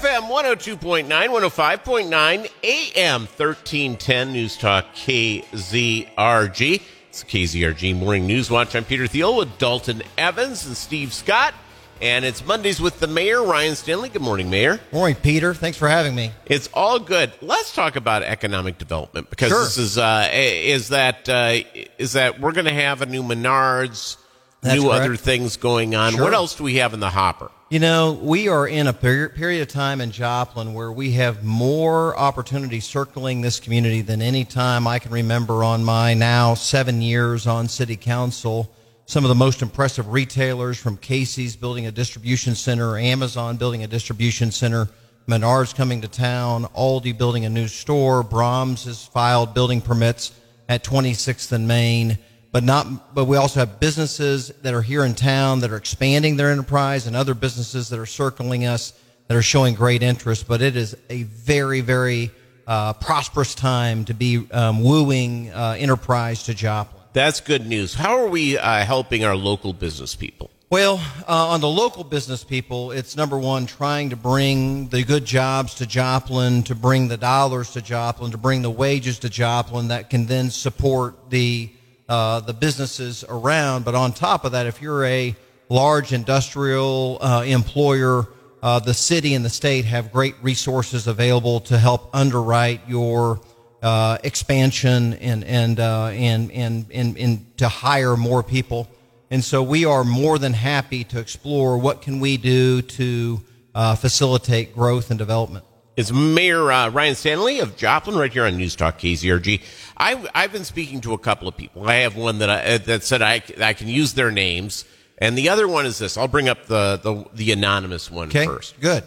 FM 0.00 0.30
102.9, 0.30 1.08
105.9, 1.08 2.50
AM 2.62 3.20
1310 3.22 4.32
News 4.32 4.56
Talk 4.56 4.86
KZRG. 4.94 6.80
It's 7.10 7.24
KZRG 7.24 7.94
Morning 7.96 8.26
News 8.26 8.50
Watch. 8.50 8.74
I'm 8.74 8.84
Peter 8.84 9.06
Thiel 9.06 9.36
with 9.36 9.58
Dalton 9.58 10.02
Evans 10.16 10.64
and 10.66 10.74
Steve 10.74 11.12
Scott. 11.12 11.52
And 12.00 12.24
it's 12.24 12.42
Mondays 12.46 12.80
with 12.80 12.98
the 12.98 13.08
mayor, 13.08 13.42
Ryan 13.44 13.74
Stanley. 13.76 14.08
Good 14.08 14.22
morning, 14.22 14.48
Mayor. 14.48 14.80
Morning, 14.90 15.16
Peter. 15.22 15.52
Thanks 15.52 15.76
for 15.76 15.86
having 15.86 16.14
me. 16.14 16.32
It's 16.46 16.70
all 16.72 16.98
good. 16.98 17.30
Let's 17.42 17.74
talk 17.74 17.96
about 17.96 18.22
economic 18.22 18.78
development 18.78 19.28
because 19.28 19.50
Sure. 19.50 19.64
this 19.64 19.76
is 19.76 19.98
uh, 19.98 20.30
is 20.32 20.88
that 20.88 21.28
uh, 21.28 21.58
is 21.98 22.14
that 22.14 22.40
we're 22.40 22.52
going 22.52 22.64
to 22.64 22.72
have 22.72 23.02
a 23.02 23.06
new 23.06 23.22
Menards, 23.22 24.16
That's 24.62 24.76
new 24.80 24.88
correct. 24.88 25.04
other 25.04 25.16
things 25.16 25.58
going 25.58 25.94
on. 25.94 26.12
Sure. 26.14 26.22
What 26.24 26.32
else 26.32 26.54
do 26.54 26.64
we 26.64 26.76
have 26.76 26.94
in 26.94 27.00
the 27.00 27.10
hopper? 27.10 27.50
You 27.70 27.78
know, 27.78 28.18
we 28.20 28.48
are 28.48 28.66
in 28.66 28.88
a 28.88 28.92
per- 28.92 29.28
period 29.28 29.62
of 29.62 29.68
time 29.68 30.00
in 30.00 30.10
Joplin 30.10 30.74
where 30.74 30.90
we 30.90 31.12
have 31.12 31.44
more 31.44 32.18
opportunities 32.18 32.84
circling 32.84 33.42
this 33.42 33.60
community 33.60 34.00
than 34.00 34.20
any 34.20 34.44
time 34.44 34.88
I 34.88 34.98
can 34.98 35.12
remember 35.12 35.62
on 35.62 35.84
my 35.84 36.12
now 36.12 36.54
seven 36.54 37.00
years 37.00 37.46
on 37.46 37.68
city 37.68 37.94
council. 37.94 38.74
Some 39.06 39.24
of 39.24 39.28
the 39.28 39.36
most 39.36 39.62
impressive 39.62 40.08
retailers 40.08 40.80
from 40.80 40.96
Casey's 40.96 41.54
building 41.54 41.86
a 41.86 41.92
distribution 41.92 42.56
center, 42.56 42.98
Amazon 42.98 43.56
building 43.56 43.84
a 43.84 43.86
distribution 43.86 44.50
center, 44.50 44.88
Menards 45.28 45.72
coming 45.72 46.00
to 46.00 46.08
town, 46.08 46.64
Aldi 46.76 47.16
building 47.16 47.44
a 47.44 47.48
new 47.48 47.68
store, 47.68 48.24
Braum's 48.24 48.82
has 48.86 49.06
filed 49.06 49.54
building 49.54 49.80
permits 49.80 50.32
at 50.68 50.82
26th 50.82 51.52
and 51.52 51.68
Main. 51.68 52.18
But 52.52 52.64
not, 52.64 53.14
but 53.14 53.26
we 53.26 53.36
also 53.36 53.60
have 53.60 53.78
businesses 53.78 54.48
that 54.62 54.74
are 54.74 54.82
here 54.82 55.04
in 55.04 55.14
town 55.14 55.60
that 55.60 55.70
are 55.70 55.76
expanding 55.76 56.36
their 56.36 56.50
enterprise 56.50 57.06
and 57.06 57.14
other 57.14 57.34
businesses 57.34 57.90
that 57.90 57.98
are 57.98 58.06
circling 58.06 58.66
us 58.66 58.92
that 59.28 59.36
are 59.36 59.42
showing 59.42 59.74
great 59.74 60.02
interest. 60.02 60.48
But 60.48 60.60
it 60.60 60.74
is 60.76 60.96
a 61.08 61.22
very, 61.22 61.80
very 61.80 62.32
uh, 62.66 62.94
prosperous 62.94 63.54
time 63.54 64.04
to 64.06 64.14
be 64.14 64.50
um, 64.50 64.82
wooing 64.82 65.50
uh, 65.50 65.76
enterprise 65.78 66.44
to 66.44 66.54
Joplin. 66.54 67.02
That's 67.12 67.40
good 67.40 67.66
news. 67.66 67.94
How 67.94 68.18
are 68.18 68.28
we 68.28 68.58
uh, 68.58 68.84
helping 68.84 69.24
our 69.24 69.36
local 69.36 69.72
business 69.72 70.16
people? 70.16 70.50
Well, 70.70 71.00
uh, 71.28 71.48
on 71.48 71.60
the 71.60 71.68
local 71.68 72.04
business 72.04 72.44
people, 72.44 72.92
it's 72.92 73.16
number 73.16 73.36
one, 73.36 73.66
trying 73.66 74.10
to 74.10 74.16
bring 74.16 74.86
the 74.88 75.02
good 75.02 75.24
jobs 75.24 75.74
to 75.74 75.86
Joplin, 75.86 76.62
to 76.64 76.76
bring 76.76 77.08
the 77.08 77.16
dollars 77.16 77.72
to 77.72 77.82
Joplin, 77.82 78.30
to 78.30 78.38
bring 78.38 78.62
the 78.62 78.70
wages 78.70 79.18
to 79.20 79.28
Joplin 79.28 79.88
that 79.88 80.10
can 80.10 80.26
then 80.26 80.50
support 80.50 81.30
the 81.30 81.70
uh, 82.10 82.40
the 82.40 82.52
businesses 82.52 83.24
around. 83.28 83.84
But 83.84 83.94
on 83.94 84.12
top 84.12 84.44
of 84.44 84.52
that, 84.52 84.66
if 84.66 84.82
you're 84.82 85.04
a 85.04 85.34
large 85.68 86.12
industrial 86.12 87.18
uh, 87.20 87.44
employer, 87.46 88.26
uh, 88.62 88.80
the 88.80 88.92
city 88.92 89.34
and 89.34 89.44
the 89.44 89.50
state 89.50 89.84
have 89.84 90.12
great 90.12 90.34
resources 90.42 91.06
available 91.06 91.60
to 91.60 91.78
help 91.78 92.10
underwrite 92.12 92.80
your 92.88 93.40
uh, 93.82 94.18
expansion 94.24 95.14
and 95.14 95.44
and, 95.44 95.80
uh, 95.80 96.06
and 96.08 96.50
and 96.50 96.86
and 96.92 97.16
and 97.16 97.56
to 97.58 97.68
hire 97.68 98.16
more 98.16 98.42
people. 98.42 98.88
And 99.30 99.44
so 99.44 99.62
we 99.62 99.84
are 99.84 100.02
more 100.02 100.38
than 100.38 100.52
happy 100.52 101.04
to 101.04 101.20
explore 101.20 101.78
what 101.78 102.02
can 102.02 102.18
we 102.18 102.36
do 102.36 102.82
to 102.82 103.40
uh, 103.72 103.94
facilitate 103.94 104.74
growth 104.74 105.10
and 105.10 105.18
development. 105.18 105.64
It's 106.00 106.10
Mayor 106.10 106.72
uh, 106.72 106.88
Ryan 106.88 107.14
Stanley 107.14 107.60
of 107.60 107.76
Joplin 107.76 108.16
right 108.16 108.32
here 108.32 108.46
on 108.46 108.56
News 108.56 108.74
Talk 108.74 108.98
KZRG. 108.98 109.60
I, 109.98 110.30
I've 110.34 110.50
been 110.50 110.64
speaking 110.64 111.02
to 111.02 111.12
a 111.12 111.18
couple 111.18 111.46
of 111.46 111.58
people. 111.58 111.86
I 111.86 111.96
have 111.96 112.16
one 112.16 112.38
that 112.38 112.48
I, 112.48 112.62
uh, 112.62 112.78
that 112.78 113.04
said 113.04 113.20
I, 113.20 113.42
I 113.60 113.74
can 113.74 113.86
use 113.86 114.14
their 114.14 114.30
names, 114.30 114.86
and 115.18 115.36
the 115.36 115.50
other 115.50 115.68
one 115.68 115.84
is 115.84 115.98
this. 115.98 116.16
I'll 116.16 116.26
bring 116.26 116.48
up 116.48 116.64
the 116.64 116.98
the, 117.02 117.26
the 117.34 117.52
anonymous 117.52 118.10
one 118.10 118.28
Okay, 118.28 118.46
first. 118.46 118.80
good. 118.80 119.04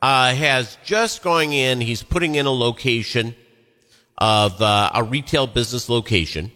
uh, 0.00 0.34
has 0.34 0.78
just 0.82 1.22
going 1.22 1.52
in. 1.52 1.82
He's 1.82 2.02
putting 2.02 2.36
in 2.36 2.46
a 2.46 2.50
location 2.50 3.34
of 4.16 4.62
uh, 4.62 4.92
a 4.94 5.04
retail 5.04 5.46
business 5.46 5.90
location, 5.90 6.52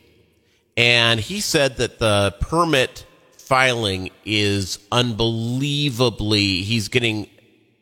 and 0.79 1.21
he 1.21 1.43
said 1.43 1.77
that 1.77 1.99
the 1.99 2.35
permit 2.41 3.05
filing 3.37 4.09
is 4.25 4.79
unbelievably. 4.91 6.63
He's 6.63 6.89
getting 6.89 7.29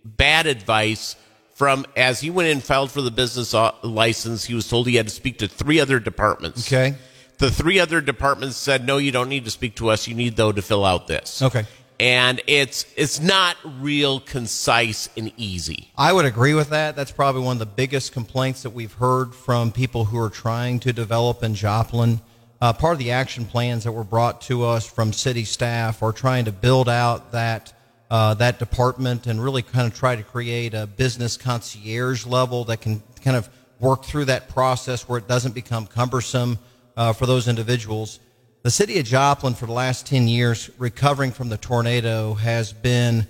bad 0.05 0.49
advice 0.49 1.15
from 1.55 1.87
as 1.97 2.21
he 2.21 2.31
went 2.31 2.49
in 2.49 2.59
and 2.59 2.65
filed 2.65 2.91
for 2.91 3.03
the 3.03 3.11
business 3.11 3.55
uh, 3.55 3.73
license. 3.83 4.45
He 4.45 4.55
was 4.55 4.69
told 4.69 4.87
he 4.87 4.97
had 4.97 5.09
to 5.09 5.15
speak 5.15 5.39
to 5.39 5.49
three 5.49 5.81
other 5.81 6.01
departments. 6.01 6.67
Okay. 6.73 6.97
The 7.39 7.51
three 7.51 7.79
other 7.81 8.01
departments 8.01 8.57
said, 8.57 8.87
"No, 8.87 8.99
you 8.99 9.11
don't 9.13 9.29
need 9.29 9.45
to 9.47 9.51
speak 9.51 9.77
to 9.77 9.89
us. 9.91 10.07
You 10.07 10.15
need 10.15 10.37
though 10.37 10.53
to 10.53 10.63
fill 10.63 10.85
out 10.85 11.07
this." 11.09 11.43
Okay. 11.43 11.65
and 12.01 12.41
it's 12.47 12.87
it's 12.97 13.21
not 13.21 13.57
real 13.81 14.19
concise 14.21 15.09
and 15.17 15.33
easy. 15.37 15.91
I 15.97 16.13
would 16.13 16.25
agree 16.25 16.55
with 16.55 16.71
that. 16.71 16.97
That's 16.97 17.13
probably 17.13 17.43
one 17.43 17.57
of 17.57 17.59
the 17.61 17.67
biggest 17.67 18.13
complaints 18.13 18.63
that 18.63 18.71
we've 18.71 18.93
heard 18.95 19.35
from 19.35 19.73
people 19.73 20.05
who 20.07 20.19
are 20.19 20.31
trying 20.31 20.81
to 20.81 20.93
develop 20.93 21.43
in 21.43 21.55
Joplin. 21.55 22.21
Uh, 22.61 22.73
part 22.73 22.93
of 22.93 22.99
the 23.01 23.11
action 23.11 23.45
plans 23.45 23.83
that 23.85 23.93
were 23.93 24.05
brought 24.05 24.41
to 24.43 24.65
us 24.65 24.87
from 24.89 25.13
city 25.13 25.45
staff 25.45 26.01
are 26.03 26.13
trying 26.13 26.45
to 26.45 26.53
build 26.53 26.89
out 26.89 27.33
that 27.33 27.73
uh, 28.13 28.35
that 28.35 28.59
department 28.59 29.27
and 29.27 29.43
really 29.43 29.63
kind 29.63 29.91
of 29.91 29.99
try 29.99 30.15
to 30.15 30.23
create 30.23 30.75
a 30.75 30.87
business 30.87 31.39
concierge 31.39 32.27
level 32.27 32.63
that 32.63 32.79
can 32.79 33.03
kind 33.25 33.39
of 33.39 33.49
work 33.81 34.05
through 34.05 34.27
that 34.27 34.51
process 34.51 35.09
where 35.09 35.17
it 35.17 35.27
doesn't 35.27 35.55
become 35.55 35.87
cumbersome 35.87 36.59
uh, 36.95 37.15
for 37.15 37.25
those 37.25 37.49
individuals. 37.49 38.21
The 38.65 38.71
city 38.71 38.99
of 38.99 39.07
Joplin, 39.07 39.55
for 39.55 39.65
the 39.65 39.73
last 39.73 40.07
10 40.07 40.29
years, 40.29 40.69
recovering 40.77 41.31
from 41.31 41.49
the 41.49 41.57
tornado, 41.57 42.35
has 42.35 42.75
been 42.75 43.27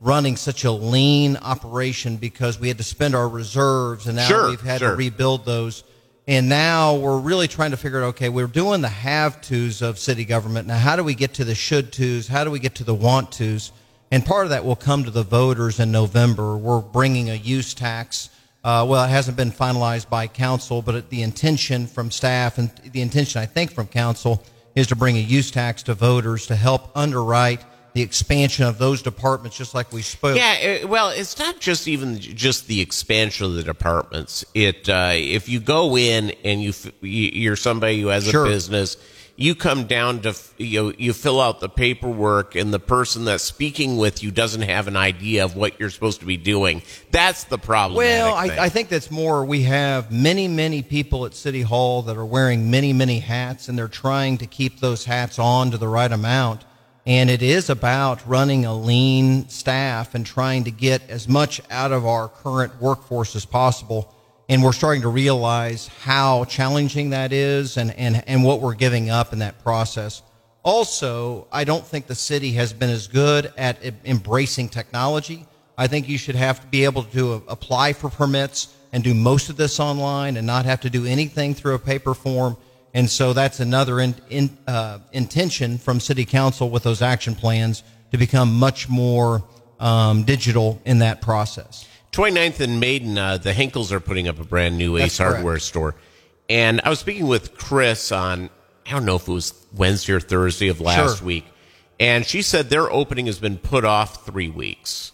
running 0.00 0.38
such 0.38 0.64
a 0.64 0.72
lean 0.72 1.36
operation 1.36 2.16
because 2.16 2.58
we 2.58 2.68
had 2.68 2.78
to 2.78 2.84
spend 2.84 3.14
our 3.14 3.28
reserves 3.28 4.06
and 4.06 4.16
now 4.16 4.26
Sure, 4.26 4.48
we've 4.48 4.62
had 4.62 4.78
sure. 4.78 4.92
to 4.92 4.96
rebuild 4.96 5.44
those. 5.44 5.84
And 6.26 6.48
now 6.48 6.94
we're 6.94 7.18
really 7.18 7.48
trying 7.48 7.72
to 7.72 7.76
figure 7.76 8.02
out 8.02 8.06
okay, 8.06 8.30
we're 8.30 8.46
doing 8.46 8.80
the 8.80 8.88
have 8.88 9.42
tos 9.42 9.82
of 9.82 9.98
city 9.98 10.24
government. 10.24 10.68
Now, 10.68 10.78
how 10.78 10.96
do 10.96 11.04
we 11.04 11.14
get 11.14 11.34
to 11.34 11.44
the 11.44 11.54
should 11.54 11.92
tos? 11.92 12.28
How 12.28 12.44
do 12.44 12.50
we 12.50 12.60
get 12.60 12.76
to 12.76 12.84
the 12.84 12.94
want 12.94 13.30
tos? 13.32 13.72
And 14.12 14.24
part 14.24 14.44
of 14.44 14.50
that 14.50 14.64
will 14.64 14.76
come 14.76 15.04
to 15.04 15.10
the 15.10 15.22
voters 15.24 15.80
in 15.80 15.90
November. 15.90 16.56
We're 16.56 16.80
bringing 16.82 17.30
a 17.30 17.34
use 17.34 17.72
tax. 17.74 18.28
Uh, 18.62 18.86
well, 18.88 19.02
it 19.04 19.08
hasn't 19.08 19.36
been 19.36 19.50
finalized 19.50 20.08
by 20.10 20.26
council, 20.28 20.82
but 20.82 21.08
the 21.10 21.22
intention 21.22 21.86
from 21.86 22.10
staff 22.10 22.58
and 22.58 22.70
the 22.92 23.00
intention, 23.00 23.40
I 23.40 23.46
think, 23.46 23.72
from 23.72 23.86
council 23.88 24.44
is 24.76 24.86
to 24.88 24.96
bring 24.96 25.16
a 25.16 25.20
use 25.20 25.50
tax 25.50 25.82
to 25.84 25.94
voters 25.94 26.46
to 26.48 26.54
help 26.54 26.94
underwrite 26.94 27.64
the 27.94 28.02
expansion 28.02 28.64
of 28.64 28.78
those 28.78 29.02
departments, 29.02 29.56
just 29.56 29.74
like 29.74 29.92
we 29.92 30.00
spoke. 30.02 30.36
Yeah, 30.36 30.80
uh, 30.84 30.88
well, 30.88 31.08
it's 31.08 31.38
not 31.38 31.58
just 31.60 31.88
even 31.88 32.18
just 32.20 32.66
the 32.66 32.80
expansion 32.80 33.46
of 33.46 33.54
the 33.54 33.62
departments. 33.62 34.44
It 34.54 34.88
uh, 34.88 35.12
if 35.14 35.48
you 35.48 35.58
go 35.60 35.96
in 35.96 36.32
and 36.44 36.62
you 36.62 36.70
f- 36.70 36.86
you- 37.02 37.30
you're 37.32 37.56
somebody 37.56 38.00
who 38.00 38.08
has 38.08 38.24
Sure. 38.26 38.46
a 38.46 38.48
business, 38.48 38.96
you 39.36 39.54
come 39.54 39.86
down 39.86 40.20
to 40.20 40.34
you 40.58 40.82
know, 40.82 40.92
you 40.98 41.12
fill 41.12 41.40
out 41.40 41.60
the 41.60 41.68
paperwork, 41.68 42.54
and 42.54 42.72
the 42.72 42.78
person 42.78 43.24
that's 43.24 43.42
speaking 43.42 43.96
with 43.96 44.22
you 44.22 44.30
doesn't 44.30 44.62
have 44.62 44.88
an 44.88 44.96
idea 44.96 45.44
of 45.44 45.56
what 45.56 45.80
you're 45.80 45.90
supposed 45.90 46.20
to 46.20 46.26
be 46.26 46.36
doing. 46.36 46.82
That's 47.10 47.44
the 47.44 47.58
problem. 47.58 47.96
Well, 47.96 48.34
I, 48.34 48.46
I 48.64 48.68
think 48.68 48.88
that's 48.88 49.10
more. 49.10 49.44
We 49.44 49.62
have 49.62 50.12
many, 50.12 50.48
many 50.48 50.82
people 50.82 51.24
at 51.26 51.34
City 51.34 51.62
Hall 51.62 52.02
that 52.02 52.16
are 52.16 52.26
wearing 52.26 52.70
many, 52.70 52.92
many 52.92 53.18
hats, 53.18 53.68
and 53.68 53.78
they're 53.78 53.88
trying 53.88 54.38
to 54.38 54.46
keep 54.46 54.80
those 54.80 55.04
hats 55.04 55.38
on 55.38 55.70
to 55.70 55.78
the 55.78 55.88
right 55.88 56.12
amount. 56.12 56.64
And 57.04 57.30
it 57.30 57.42
is 57.42 57.68
about 57.68 58.24
running 58.28 58.64
a 58.64 58.74
lean 58.74 59.48
staff 59.48 60.14
and 60.14 60.24
trying 60.24 60.64
to 60.64 60.70
get 60.70 61.02
as 61.08 61.26
much 61.26 61.60
out 61.68 61.90
of 61.90 62.06
our 62.06 62.28
current 62.28 62.80
workforce 62.80 63.34
as 63.34 63.44
possible. 63.44 64.14
And 64.52 64.62
we're 64.62 64.74
starting 64.74 65.00
to 65.00 65.08
realize 65.08 65.88
how 66.02 66.44
challenging 66.44 67.08
that 67.08 67.32
is 67.32 67.78
and, 67.78 67.90
and, 67.92 68.22
and 68.28 68.44
what 68.44 68.60
we're 68.60 68.74
giving 68.74 69.08
up 69.08 69.32
in 69.32 69.38
that 69.38 69.58
process. 69.62 70.20
Also, 70.62 71.46
I 71.50 71.64
don't 71.64 71.82
think 71.82 72.06
the 72.06 72.14
city 72.14 72.52
has 72.52 72.70
been 72.74 72.90
as 72.90 73.06
good 73.06 73.50
at 73.56 73.78
embracing 74.04 74.68
technology. 74.68 75.46
I 75.78 75.86
think 75.86 76.06
you 76.06 76.18
should 76.18 76.34
have 76.34 76.60
to 76.60 76.66
be 76.66 76.84
able 76.84 77.04
to 77.04 77.42
apply 77.48 77.94
for 77.94 78.10
permits 78.10 78.76
and 78.92 79.02
do 79.02 79.14
most 79.14 79.48
of 79.48 79.56
this 79.56 79.80
online 79.80 80.36
and 80.36 80.46
not 80.46 80.66
have 80.66 80.82
to 80.82 80.90
do 80.90 81.06
anything 81.06 81.54
through 81.54 81.76
a 81.76 81.78
paper 81.78 82.12
form. 82.12 82.58
And 82.92 83.08
so 83.08 83.32
that's 83.32 83.58
another 83.58 84.00
in, 84.00 84.14
in, 84.28 84.58
uh, 84.66 84.98
intention 85.12 85.78
from 85.78 85.98
city 85.98 86.26
council 86.26 86.68
with 86.68 86.82
those 86.82 87.00
action 87.00 87.34
plans 87.34 87.84
to 88.10 88.18
become 88.18 88.52
much 88.52 88.86
more 88.90 89.44
um, 89.80 90.24
digital 90.24 90.78
in 90.84 90.98
that 90.98 91.22
process. 91.22 91.88
29th 92.12 92.60
and 92.60 92.78
Maiden, 92.78 93.16
uh, 93.16 93.38
the 93.38 93.52
Henkels 93.52 93.90
are 93.90 94.00
putting 94.00 94.28
up 94.28 94.38
a 94.38 94.44
brand 94.44 94.76
new 94.76 94.98
That's 94.98 95.14
Ace 95.14 95.18
correct. 95.18 95.32
Hardware 95.34 95.58
store. 95.58 95.94
And 96.48 96.80
I 96.84 96.90
was 96.90 96.98
speaking 96.98 97.26
with 97.26 97.56
Chris 97.56 98.12
on, 98.12 98.50
I 98.86 98.90
don't 98.90 99.04
know 99.06 99.16
if 99.16 99.26
it 99.26 99.32
was 99.32 99.54
Wednesday 99.74 100.12
or 100.12 100.20
Thursday 100.20 100.68
of 100.68 100.80
last 100.80 101.18
Sure. 101.18 101.26
week. 101.26 101.46
And 101.98 102.26
she 102.26 102.42
said 102.42 102.68
their 102.68 102.90
opening 102.92 103.26
has 103.26 103.38
been 103.38 103.56
put 103.58 103.84
off 103.84 104.26
three 104.26 104.48
weeks 104.50 105.12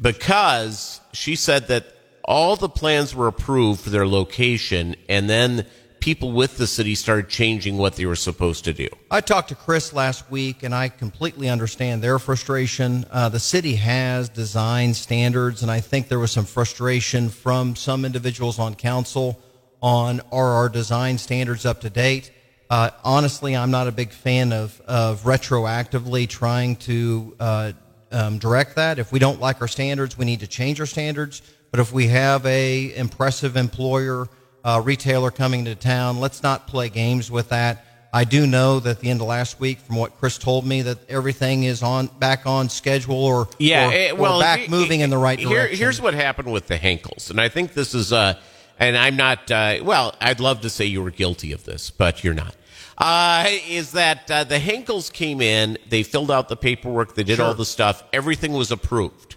because 0.00 1.00
she 1.12 1.36
said 1.36 1.68
that 1.68 1.86
all 2.24 2.56
the 2.56 2.68
plans 2.68 3.14
were 3.14 3.26
approved 3.26 3.80
for 3.80 3.90
their 3.90 4.06
location 4.06 4.94
and 5.08 5.28
then 5.28 5.66
people 6.02 6.32
with 6.32 6.56
the 6.56 6.66
city 6.66 6.96
started 6.96 7.28
changing 7.28 7.78
what 7.78 7.94
they 7.94 8.04
were 8.04 8.16
supposed 8.16 8.64
to 8.64 8.72
do. 8.72 8.88
I 9.08 9.20
talked 9.20 9.50
to 9.50 9.54
Chris 9.54 9.92
last 9.92 10.28
week, 10.32 10.64
and 10.64 10.74
I 10.74 10.88
completely 10.88 11.48
understand 11.48 12.02
their 12.02 12.18
frustration. 12.18 13.06
Uh, 13.08 13.28
the 13.28 13.38
city 13.38 13.76
has 13.76 14.28
design 14.28 14.94
standards, 14.94 15.62
and 15.62 15.70
I 15.70 15.78
think 15.78 16.08
there 16.08 16.18
was 16.18 16.32
some 16.32 16.44
frustration 16.44 17.28
from 17.28 17.76
some 17.76 18.04
individuals 18.04 18.58
on 18.58 18.74
council 18.74 19.40
on 19.80 20.20
are 20.32 20.48
our 20.48 20.68
design 20.68 21.18
standards 21.18 21.64
up 21.64 21.80
to 21.82 21.90
date. 21.90 22.32
Uh, 22.68 22.90
honestly, 23.04 23.56
I'm 23.56 23.70
not 23.70 23.86
a 23.86 23.92
big 23.92 24.10
fan 24.10 24.52
of, 24.52 24.80
of 24.88 25.22
retroactively 25.22 26.28
trying 26.28 26.76
to 26.76 27.36
uh, 27.38 27.72
um, 28.10 28.38
direct 28.38 28.74
that. 28.74 28.98
If 28.98 29.12
we 29.12 29.20
don't 29.20 29.40
like 29.40 29.60
our 29.60 29.68
standards, 29.68 30.18
we 30.18 30.24
need 30.24 30.40
to 30.40 30.48
change 30.48 30.80
our 30.80 30.86
standards. 30.86 31.42
But 31.70 31.78
if 31.78 31.92
we 31.92 32.08
have 32.08 32.44
a 32.44 32.92
impressive 32.96 33.56
employer 33.56 34.28
uh, 34.64 34.80
retailer 34.84 35.30
coming 35.30 35.64
to 35.66 35.74
town. 35.74 36.20
Let's 36.20 36.42
not 36.42 36.66
play 36.66 36.88
games 36.88 37.30
with 37.30 37.48
that. 37.50 37.84
I 38.14 38.24
do 38.24 38.46
know 38.46 38.78
that 38.80 38.90
at 38.90 39.00
the 39.00 39.08
end 39.08 39.22
of 39.22 39.26
last 39.26 39.58
week, 39.58 39.78
from 39.78 39.96
what 39.96 40.18
Chris 40.18 40.36
told 40.36 40.66
me, 40.66 40.82
that 40.82 40.98
everything 41.08 41.64
is 41.64 41.82
on 41.82 42.08
back 42.18 42.44
on 42.44 42.68
schedule 42.68 43.24
or 43.24 43.48
yeah, 43.58 43.88
or, 43.88 43.92
it, 43.92 44.18
well, 44.18 44.36
or 44.36 44.42
back 44.42 44.68
moving 44.68 45.00
in 45.00 45.08
the 45.08 45.16
right 45.16 45.38
here, 45.38 45.48
direction. 45.48 45.78
Here's 45.78 46.00
what 46.00 46.12
happened 46.12 46.52
with 46.52 46.66
the 46.66 46.78
Henkels, 46.78 47.30
and 47.30 47.40
I 47.40 47.48
think 47.48 47.72
this 47.72 47.94
is 47.94 48.12
uh, 48.12 48.38
and 48.78 48.98
I'm 48.98 49.16
not. 49.16 49.50
Uh, 49.50 49.78
well, 49.82 50.14
I'd 50.20 50.40
love 50.40 50.60
to 50.62 50.70
say 50.70 50.84
you 50.84 51.02
were 51.02 51.10
guilty 51.10 51.52
of 51.52 51.64
this, 51.64 51.90
but 51.90 52.22
you're 52.22 52.34
not. 52.34 52.54
Uh, 52.98 53.46
is 53.68 53.92
that 53.92 54.30
uh, 54.30 54.44
the 54.44 54.58
Henkels 54.58 55.10
came 55.10 55.40
in? 55.40 55.78
They 55.88 56.02
filled 56.02 56.30
out 56.30 56.48
the 56.50 56.56
paperwork. 56.56 57.14
They 57.14 57.22
did 57.24 57.36
Sure. 57.36 57.46
all 57.46 57.54
the 57.54 57.64
stuff. 57.64 58.02
Everything 58.12 58.52
was 58.52 58.70
approved. 58.70 59.36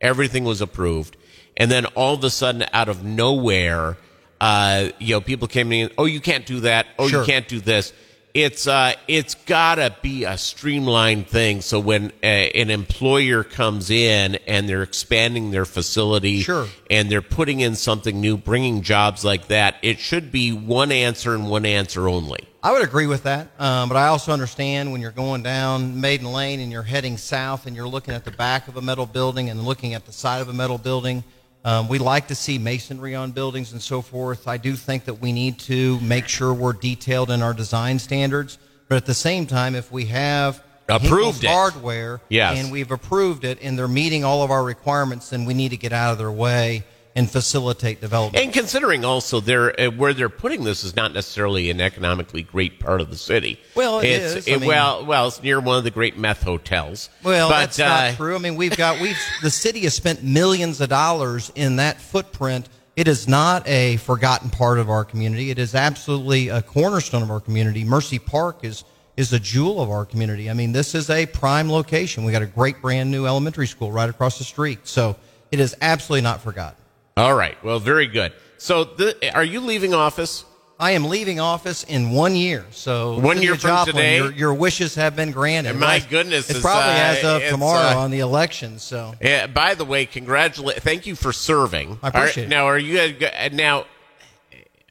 Everything 0.00 0.44
was 0.44 0.60
approved, 0.60 1.16
and 1.56 1.70
then 1.70 1.86
all 1.86 2.14
of 2.14 2.22
a 2.22 2.30
sudden, 2.30 2.64
out 2.72 2.88
of 2.88 3.02
nowhere, 3.04 3.96
uh, 4.44 4.90
you 4.98 5.14
know, 5.14 5.20
people 5.22 5.48
came 5.48 5.72
in. 5.72 5.90
Oh, 5.96 6.04
you 6.04 6.20
can't 6.20 6.44
do 6.44 6.60
that. 6.60 6.86
Oh, 6.98 7.08
Sure. 7.08 7.20
you 7.20 7.26
can't 7.26 7.48
do 7.48 7.60
this. 7.60 7.94
It's 8.34 8.66
uh, 8.66 8.94
it's 9.06 9.36
gotta 9.46 9.94
be 10.02 10.24
a 10.24 10.36
streamlined 10.36 11.28
thing. 11.28 11.60
So 11.62 11.78
when 11.80 12.12
uh, 12.22 12.26
an 12.26 12.68
employer 12.68 13.42
comes 13.44 13.90
in 13.90 14.34
and 14.46 14.68
they're 14.68 14.82
expanding 14.82 15.50
their 15.52 15.64
facility, 15.64 16.40
Sure. 16.42 16.66
and 16.90 17.08
they're 17.10 17.22
putting 17.22 17.60
in 17.60 17.74
something 17.76 18.20
new, 18.20 18.36
bringing 18.36 18.82
jobs 18.82 19.24
like 19.24 19.46
that, 19.48 19.76
it 19.82 19.98
should 20.00 20.32
be 20.32 20.52
one 20.52 20.90
answer 20.92 21.32
and 21.34 21.48
one 21.48 21.64
answer 21.64 22.08
only. 22.08 22.40
I 22.62 22.72
would 22.72 22.82
agree 22.82 23.06
with 23.06 23.22
that, 23.22 23.48
um, 23.60 23.88
but 23.88 23.96
I 23.96 24.08
also 24.08 24.32
understand 24.32 24.90
when 24.90 25.00
you're 25.00 25.10
going 25.12 25.42
down 25.44 26.00
Maiden 26.00 26.32
Lane 26.32 26.58
and 26.60 26.72
you're 26.72 26.82
heading 26.82 27.16
south 27.18 27.66
and 27.66 27.76
you're 27.76 27.86
looking 27.88 28.14
at 28.14 28.24
the 28.24 28.30
back 28.32 28.68
of 28.68 28.76
a 28.76 28.82
metal 28.82 29.06
building 29.06 29.48
and 29.48 29.62
looking 29.64 29.94
at 29.94 30.06
the 30.06 30.12
side 30.12 30.40
of 30.42 30.48
a 30.48 30.52
metal 30.52 30.78
building. 30.78 31.22
Um, 31.64 31.88
we 31.88 31.98
like 31.98 32.28
to 32.28 32.34
see 32.34 32.58
masonry 32.58 33.14
on 33.14 33.30
buildings 33.30 33.72
and 33.72 33.80
so 33.80 34.02
forth. 34.02 34.46
I 34.46 34.58
do 34.58 34.76
think 34.76 35.06
that 35.06 35.14
we 35.14 35.32
need 35.32 35.58
to 35.60 35.98
make 36.00 36.28
sure 36.28 36.52
we're 36.52 36.74
detailed 36.74 37.30
in 37.30 37.42
our 37.42 37.54
design 37.54 37.98
standards, 37.98 38.58
but 38.88 38.96
at 38.96 39.06
the 39.06 39.14
same 39.14 39.46
time, 39.46 39.74
if 39.74 39.90
we 39.90 40.04
have 40.06 40.62
Approved 40.86 41.40
Hinkle's 41.40 41.44
hardware 41.44 42.20
Yes. 42.28 42.58
and 42.58 42.70
we've 42.70 42.90
approved 42.90 43.44
it 43.44 43.58
and 43.62 43.78
they're 43.78 43.88
meeting 43.88 44.22
all 44.24 44.42
of 44.42 44.50
our 44.50 44.62
requirements, 44.62 45.30
then 45.30 45.46
we 45.46 45.54
need 45.54 45.70
to 45.70 45.78
get 45.78 45.94
out 45.94 46.12
of 46.12 46.18
their 46.18 46.30
way 46.30 46.84
and 47.16 47.30
facilitate 47.30 48.00
development. 48.00 48.42
And 48.42 48.52
considering 48.52 49.04
also 49.04 49.40
they're, 49.40 49.78
uh, 49.80 49.90
where 49.90 50.12
they're 50.12 50.28
putting 50.28 50.64
this 50.64 50.82
is 50.82 50.96
not 50.96 51.12
necessarily 51.12 51.70
an 51.70 51.80
economically 51.80 52.42
great 52.42 52.80
part 52.80 53.00
of 53.00 53.10
the 53.10 53.16
city. 53.16 53.60
Well, 53.74 54.00
it 54.00 54.06
it's, 54.06 54.34
is. 54.34 54.48
I 54.48 54.52
it- 54.52 54.60
mean- 54.60 54.68
well, 54.68 55.04
well, 55.04 55.28
it's 55.28 55.42
near 55.42 55.60
one 55.60 55.78
of 55.78 55.84
the 55.84 55.90
great 55.90 56.18
meth 56.18 56.42
hotels. 56.42 57.10
Well, 57.22 57.48
but, 57.48 57.60
that's 57.60 57.78
uh, 57.78 57.86
not 57.86 58.16
true. 58.16 58.34
I 58.34 58.38
mean, 58.38 58.56
we've 58.56 58.76
got 58.76 59.00
we've 59.00 59.18
the 59.42 59.50
city 59.50 59.80
has 59.80 59.94
spent 59.94 60.22
millions 60.24 60.80
of 60.80 60.88
dollars 60.88 61.52
in 61.54 61.76
that 61.76 62.00
footprint. 62.00 62.68
It 62.96 63.08
is 63.08 63.26
not 63.26 63.66
a 63.66 63.96
forgotten 63.98 64.50
part 64.50 64.78
of 64.78 64.88
our 64.88 65.04
community. 65.04 65.50
It 65.50 65.58
is 65.58 65.74
absolutely 65.74 66.48
a 66.48 66.62
cornerstone 66.62 67.22
of 67.22 67.30
our 67.30 67.40
community. 67.40 67.84
Mercy 67.84 68.18
Park 68.18 68.58
is 68.62 68.84
is 69.16 69.32
a 69.32 69.38
jewel 69.38 69.80
of 69.80 69.90
our 69.90 70.04
community. 70.04 70.50
I 70.50 70.54
mean, 70.54 70.72
this 70.72 70.94
is 70.94 71.08
a 71.10 71.26
prime 71.26 71.70
location. 71.70 72.24
We 72.24 72.32
got 72.32 72.42
a 72.42 72.46
great 72.46 72.82
brand 72.82 73.12
new 73.12 73.26
elementary 73.26 73.68
school 73.68 73.92
right 73.92 74.10
across 74.10 74.38
the 74.38 74.44
street. 74.44 74.80
So 74.88 75.14
it 75.52 75.60
is 75.60 75.76
absolutely 75.80 76.22
not 76.22 76.40
forgotten. 76.40 76.76
All 77.16 77.34
right. 77.34 77.62
Well, 77.64 77.78
very 77.78 78.06
good. 78.06 78.32
So, 78.58 78.84
the, 78.84 79.34
are 79.34 79.44
you 79.44 79.60
leaving 79.60 79.94
office? 79.94 80.44
I 80.80 80.92
am 80.92 81.04
leaving 81.04 81.38
office 81.38 81.84
in 81.84 82.10
one 82.10 82.34
year. 82.34 82.66
So 82.72 83.20
One 83.20 83.40
year 83.40 83.52
of 83.52 83.60
from 83.60 83.68
Joplin, 83.68 83.94
today? 83.94 84.16
your, 84.16 84.32
your 84.32 84.54
wishes 84.54 84.96
have 84.96 85.14
been 85.14 85.30
granted. 85.30 85.70
And 85.70 85.80
my 85.80 85.86
Right. 85.98 86.10
goodness, 86.10 86.50
it's 86.50 86.58
it's, 86.58 86.60
probably 86.60 86.94
uh, 86.94 87.04
as 87.04 87.24
of 87.24 87.42
tomorrow 87.48 87.96
uh, 87.96 88.00
on 88.02 88.10
the 88.10 88.18
election. 88.18 88.80
So 88.80 89.14
Yeah. 89.20 89.46
By 89.46 89.74
the 89.76 89.84
way, 89.84 90.04
congratulate. 90.04 90.82
Thank 90.82 91.06
you 91.06 91.14
for 91.14 91.32
serving. 91.32 92.00
I 92.02 92.08
appreciate. 92.08 92.48
Now, 92.48 92.66
are 92.66 92.78
you 92.78 92.98
uh, 92.98 93.48
now? 93.52 93.86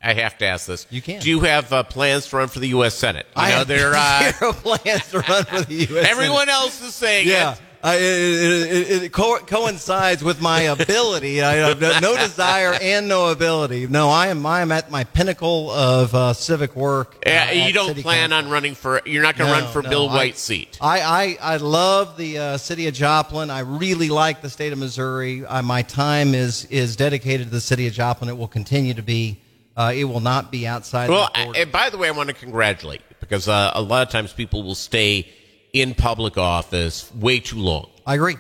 I 0.01 0.13
have 0.13 0.37
to 0.39 0.45
ask 0.45 0.67
this. 0.67 0.87
You 0.89 1.01
can. 1.01 1.19
Do 1.21 1.29
you 1.29 1.41
have 1.41 1.71
uh, 1.73 1.83
plans 1.83 2.27
to 2.29 2.37
run 2.37 2.47
for 2.47 2.59
the 2.59 2.67
U.S. 2.69 2.93
Senate? 2.95 3.25
You 3.35 3.41
I 3.41 3.49
know, 3.51 3.55
have 3.57 3.67
they're 3.67 3.93
uh, 3.95 4.31
zero 4.39 4.53
plans 4.53 5.09
to 5.11 5.19
run 5.19 5.43
for 5.45 5.61
the 5.61 5.73
U.S. 5.89 6.07
everyone 6.09 6.47
else 6.49 6.81
is 6.81 6.93
saying 6.95 7.27
Yeah. 7.27 7.53
it. 7.53 7.61
I, 7.85 7.95
it, 7.97 8.01
it, 8.01 9.03
it, 9.03 9.12
co- 9.12 9.39
coincides 9.39 10.24
with 10.24 10.39
my 10.41 10.62
ability. 10.62 11.41
I 11.41 11.56
have 11.56 11.81
no- 11.81 12.00
no 12.00 12.15
desire 12.15 12.74
and 12.81 13.09
no 13.09 13.30
ability. 13.30 13.88
No, 13.88 14.09
I 14.09 14.27
am. 14.27 14.45
I 14.45 14.62
am 14.62 14.71
at 14.71 14.89
my 14.89 15.03
pinnacle 15.03 15.69
of 15.69 16.15
uh, 16.15 16.31
civic 16.31 16.77
work. 16.77 17.18
uh, 17.27 17.50
you 17.51 17.74
don't 17.74 17.97
plan 17.97 18.30
Council. 18.30 18.45
on 18.45 18.50
running 18.51 18.75
for. 18.75 19.01
You're 19.06 19.21
not 19.21 19.35
going 19.38 19.50
to 19.51 19.56
No, 19.57 19.63
run 19.65 19.74
for 19.74 19.81
no, 19.81 19.89
Bill 19.89 20.07
White's 20.07 20.39
seat. 20.39 20.77
I, 20.80 21.01
I, 21.41 21.53
I 21.56 21.57
love 21.57 22.15
the 22.15 22.38
uh, 22.38 22.57
city 22.57 22.88
of 22.88 22.94
Joplin. 22.94 23.50
I 23.50 23.59
really 23.59 24.07
like 24.07 24.41
the 24.41 24.50
state 24.50 24.71
of 24.71 24.80
Missouri. 24.80 25.45
Uh, 25.45 25.62
my 25.62 25.81
time 25.81 26.33
is 26.33 26.63
is 26.65 26.95
dedicated 26.95 27.47
to 27.47 27.51
the 27.51 27.59
city 27.62 27.85
of 27.88 27.94
Joplin. 27.94 28.30
It 28.30 28.38
will 28.38 28.47
continue 28.47 28.94
to 28.94 29.01
be. 29.03 29.41
Uh, 29.75 29.91
it 29.94 30.06
will 30.06 30.21
not 30.21 30.51
be 30.53 30.65
outside. 30.68 31.09
Well, 31.09 31.30
the. 31.35 31.39
I, 31.41 31.53
and 31.63 31.71
by 31.71 31.89
the 31.89 31.97
way, 31.97 32.07
I 32.07 32.12
want 32.12 32.30
to 32.30 32.35
congratulate 32.35 33.01
you 33.09 33.15
because 33.19 33.50
uh, 33.50 33.71
a 33.75 33.81
lot 33.81 34.07
of 34.07 34.09
times 34.12 34.31
people 34.31 34.63
will 34.63 34.75
stay 34.75 35.27
in 35.73 35.95
public 35.95 36.37
office 36.37 37.11
way 37.15 37.39
too 37.39 37.57
long. 37.57 37.89
I 38.05 38.15
agree. 38.15 38.37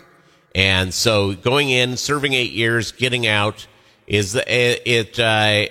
And 0.55 0.93
so 0.93 1.33
going 1.33 1.69
in, 1.69 1.97
serving 1.97 2.33
eight 2.33 2.51
years, 2.51 2.91
getting 2.91 3.25
out 3.27 3.65
is 4.05 4.35
it, 4.35 4.81
it 4.85 5.19
uh, 5.19 5.65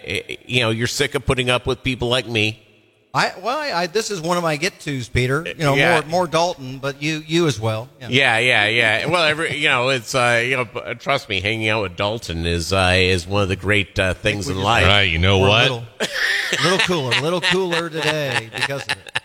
you 0.46 0.60
know, 0.60 0.70
you're 0.70 0.86
sick 0.88 1.14
of 1.14 1.24
putting 1.24 1.50
up 1.50 1.66
with 1.66 1.82
people 1.84 2.08
like 2.08 2.26
me. 2.26 2.58
I 3.14 3.34
well, 3.42 3.58
I, 3.58 3.82
I, 3.82 3.86
this 3.88 4.10
is 4.10 4.22
one 4.22 4.38
of 4.38 4.42
my 4.42 4.56
get 4.56 4.80
tos, 4.80 5.06
Peter. 5.10 5.44
You 5.46 5.54
know, 5.56 5.74
Yeah. 5.74 6.00
more 6.00 6.08
more 6.08 6.26
Dalton, 6.26 6.78
but 6.78 7.02
you 7.02 7.22
you 7.26 7.46
as 7.46 7.60
well. 7.60 7.90
Yeah. 8.00 8.08
Yeah, 8.08 8.38
yeah, 8.38 8.66
yeah. 8.68 9.06
Well, 9.06 9.22
every, 9.24 9.54
you 9.54 9.68
know, 9.68 9.90
it's, 9.90 10.14
uh, 10.14 10.42
you 10.42 10.56
know, 10.56 10.94
trust 10.94 11.28
me, 11.28 11.42
hanging 11.42 11.68
out 11.68 11.82
with 11.82 11.94
Dalton 11.94 12.46
is, 12.46 12.72
uh, 12.72 12.92
is 12.96 13.26
one 13.26 13.42
of 13.42 13.50
the 13.50 13.56
great, 13.56 13.98
uh, 13.98 14.14
things 14.14 14.48
in 14.48 14.56
life. 14.58 14.86
Right, 14.86 15.02
you 15.02 15.18
know 15.18 15.40
We're 15.40 15.48
what? 15.48 15.60
A 15.60 15.62
little, 15.74 15.84
little 16.64 16.78
cooler, 16.78 17.12
a 17.18 17.20
little 17.20 17.40
cooler 17.42 17.90
today 17.90 18.48
because 18.54 18.82
of 18.84 18.92
it. 18.92 19.20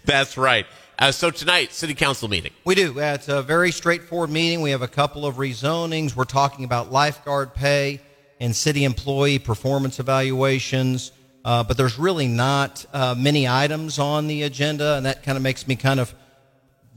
That's 0.06 0.38
right. 0.38 0.64
Uh, 1.00 1.12
so 1.12 1.30
tonight, 1.30 1.72
city 1.72 1.94
council 1.94 2.26
meeting. 2.28 2.52
We 2.64 2.74
do. 2.74 2.98
Uh, 2.98 3.14
It's 3.14 3.28
a 3.28 3.40
very 3.40 3.70
straightforward 3.70 4.30
meeting. 4.30 4.62
We 4.62 4.72
have 4.72 4.82
a 4.82 4.88
couple 4.88 5.26
of 5.26 5.36
rezonings. 5.36 6.16
We're 6.16 6.24
talking 6.24 6.64
about 6.64 6.90
lifeguard 6.90 7.54
pay 7.54 8.00
and 8.40 8.54
city 8.54 8.82
employee 8.82 9.38
performance 9.38 10.00
evaluations. 10.00 11.12
Uh, 11.44 11.62
but 11.62 11.76
there's 11.76 12.00
really 12.00 12.26
not 12.26 12.84
uh, 12.92 13.14
many 13.16 13.46
items 13.46 14.00
on 14.00 14.26
the 14.26 14.42
agenda, 14.42 14.96
and 14.96 15.06
that 15.06 15.22
kind 15.22 15.36
of 15.36 15.42
makes 15.42 15.68
me 15.68 15.76
kind 15.76 16.00
of 16.00 16.12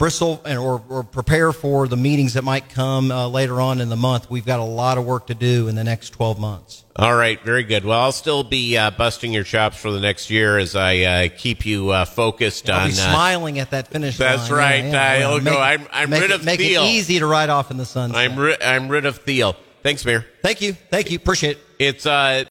bristle 0.02 0.42
and 0.46 0.58
or, 0.58 0.82
or 0.90 1.04
prepare 1.04 1.52
for 1.52 1.88
the 1.88 1.96
meetings 1.96 2.34
that 2.34 2.44
might 2.44 2.68
come 2.70 3.12
uh, 3.12 3.28
later 3.28 3.62
on 3.62 3.80
in 3.80 3.88
the 3.88 3.96
month. 3.96 4.32
We've 4.32 4.46
got 4.46 4.60
a 4.60 4.64
lot 4.64 4.98
of 4.98 5.06
work 5.06 5.28
to 5.28 5.36
do 5.36 5.68
in 5.68 5.76
the 5.76 5.84
next 5.84 6.10
12 6.10 6.40
months. 6.40 6.84
All 6.96 7.16
right, 7.16 7.40
very 7.44 7.64
good. 7.64 7.86
Well, 7.86 8.00
I'll 8.00 8.12
still 8.12 8.44
be 8.44 8.76
uh, 8.78 8.90
busting 8.90 9.32
your 9.32 9.44
chops 9.44 9.78
for 9.78 9.92
the 9.92 10.00
next 10.00 10.32
year 10.32 10.58
as 10.58 10.76
I 10.76 10.98
uh, 11.02 11.30
keep 11.38 11.68
you 11.68 11.92
uh, 11.92 12.06
focused 12.06 12.68
I'll 12.68 12.80
on. 12.82 12.88
be 12.88 12.94
uh, 12.94 13.12
smiling 13.12 13.60
at 13.60 13.70
that 13.72 13.90
finish 13.90 14.18
That's 14.18 14.50
line. 14.50 14.60
right. 14.60 14.84
Yeah, 14.86 15.18
yeah, 15.20 15.28
I'll 15.30 15.38
yeah. 15.38 15.50
go. 15.52 15.58
I'm- 15.60 15.88
I'm 15.92 16.10
make 16.10 16.22
rid 16.22 16.32
it, 16.32 16.34
of 16.34 16.46
Make 16.46 16.60
Theo. 16.62 16.84
it 16.84 16.88
easy 16.88 17.20
to 17.20 17.28
ride 17.28 17.52
off 17.52 17.70
in 17.70 17.78
the 17.78 17.86
sunset. 17.86 18.18
I'm 18.18 18.38
ri- 18.40 18.58
I'm 18.60 18.90
rid 18.90 19.06
of 19.06 19.18
Thiel. 19.18 19.56
Thanks, 19.84 20.04
Mayor. 20.04 20.26
Thank 20.42 20.62
you. 20.62 20.74
Thank 20.74 21.12
you. 21.12 21.18
Appreciate 21.18 21.58
it. 21.58 21.64
It's 21.80 22.06
uh 22.06 22.12